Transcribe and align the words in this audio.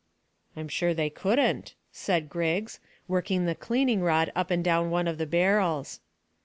"I'm 0.57 0.67
sure 0.67 0.95
they 0.95 1.11
couldn't," 1.11 1.75
said 1.91 2.27
Griggs, 2.27 2.79
working 3.07 3.45
the 3.45 3.53
cleaning 3.53 4.01
rod 4.01 4.31
up 4.35 4.49
and 4.49 4.63
down 4.63 4.89
one 4.89 5.07
of 5.07 5.19
the 5.19 5.27
barrels. 5.27 5.99